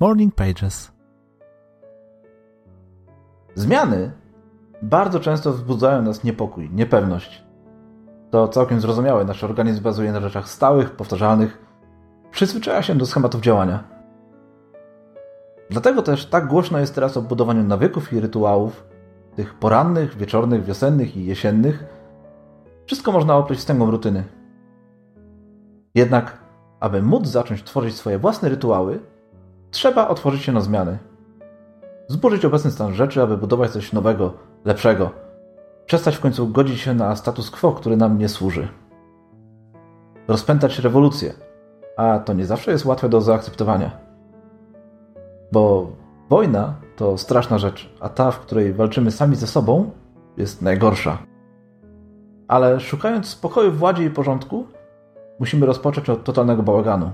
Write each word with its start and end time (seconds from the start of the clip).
Morning 0.00 0.34
Pages. 0.34 0.92
Zmiany 3.54 4.12
bardzo 4.82 5.20
często 5.20 5.52
wzbudzają 5.52 6.02
nas 6.02 6.24
niepokój, 6.24 6.70
niepewność. 6.70 7.44
To 8.30 8.48
całkiem 8.48 8.80
zrozumiałe. 8.80 9.24
Nasz 9.24 9.44
organizm 9.44 9.82
bazuje 9.82 10.12
na 10.12 10.20
rzeczach 10.20 10.48
stałych, 10.48 10.90
powtarzalnych. 10.90 11.58
Przyzwyczaja 12.30 12.82
się 12.82 12.94
do 12.94 13.06
schematów 13.06 13.40
działania. 13.40 13.84
Dlatego 15.70 16.02
też 16.02 16.26
tak 16.26 16.46
głośno 16.46 16.78
jest 16.78 16.94
teraz 16.94 17.16
o 17.16 17.22
budowaniu 17.22 17.62
nawyków 17.62 18.12
i 18.12 18.20
rytuałów, 18.20 18.84
tych 19.36 19.54
porannych, 19.54 20.16
wieczornych, 20.16 20.64
wiosennych 20.64 21.16
i 21.16 21.24
jesiennych. 21.24 21.84
Wszystko 22.86 23.12
można 23.12 23.36
opleść 23.36 23.60
wstęgą 23.60 23.90
rutyny. 23.90 24.24
Jednak, 25.94 26.38
aby 26.80 27.02
móc 27.02 27.26
zacząć 27.26 27.62
tworzyć 27.62 27.96
swoje 27.96 28.18
własne 28.18 28.48
rytuały, 28.48 29.00
trzeba 29.70 30.08
otworzyć 30.08 30.42
się 30.42 30.52
na 30.52 30.60
zmiany. 30.60 30.98
Zburzyć 32.08 32.44
obecny 32.44 32.70
stan 32.70 32.94
rzeczy, 32.94 33.22
aby 33.22 33.36
budować 33.36 33.70
coś 33.70 33.92
nowego, 33.92 34.32
lepszego. 34.64 35.10
Przestać 35.86 36.16
w 36.16 36.20
końcu 36.20 36.48
godzić 36.48 36.80
się 36.80 36.94
na 36.94 37.16
status 37.16 37.50
quo, 37.50 37.72
który 37.72 37.96
nam 37.96 38.18
nie 38.18 38.28
służy. 38.28 38.68
Rozpętać 40.28 40.78
rewolucję, 40.78 41.34
a 41.96 42.18
to 42.18 42.32
nie 42.32 42.46
zawsze 42.46 42.70
jest 42.70 42.84
łatwe 42.84 43.08
do 43.08 43.20
zaakceptowania. 43.20 43.90
Bo 45.52 45.86
wojna 46.28 46.74
to 46.96 47.18
straszna 47.18 47.58
rzecz, 47.58 47.94
a 48.00 48.08
ta, 48.08 48.30
w 48.30 48.40
której 48.40 48.72
walczymy 48.72 49.10
sami 49.10 49.36
ze 49.36 49.46
sobą, 49.46 49.90
jest 50.36 50.62
najgorsza. 50.62 51.18
Ale 52.48 52.80
szukając 52.80 53.26
spokoju 53.26 53.72
w 53.72 53.78
władzie 53.78 54.04
i 54.04 54.10
porządku, 54.10 54.66
musimy 55.40 55.66
rozpocząć 55.66 56.10
od 56.10 56.24
totalnego 56.24 56.62
bałaganu. 56.62 57.10